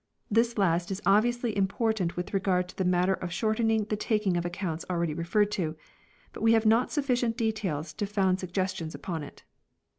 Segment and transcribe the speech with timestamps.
[0.29, 4.35] 2 This last is obviously important with regard to the matter of shortening the taking
[4.35, 5.75] of ac counts already referred to;
[6.33, 9.43] but we have not sufficient details to found suggestions upon it.